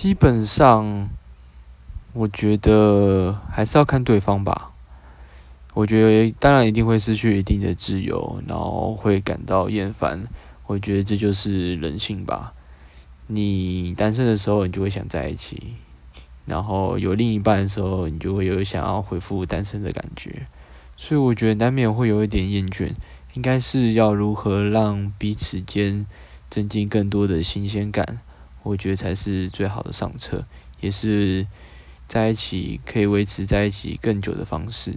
[0.00, 1.10] 基本上，
[2.14, 4.70] 我觉得还是要看对方吧。
[5.74, 10.26] 我觉得当然一定会失去一定的自由，然后会感到厌烦。
[10.66, 12.54] 我觉得这就是人性吧。
[13.26, 15.74] 你单身的时候，你就会想在一起；
[16.46, 20.46] 然后有另一半的时候，你就会有想要恢复单身的感觉。
[20.96, 22.92] 所以我觉得难免会有一点厌倦。
[23.34, 26.06] 应该是要如何让彼此间
[26.48, 28.20] 增进更多的新鲜感，
[28.62, 30.44] 我觉得才是最好的上策，
[30.80, 31.46] 也是
[32.06, 34.94] 在一起可以维持在一起更久的方式。